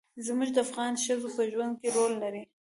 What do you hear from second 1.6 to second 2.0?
کې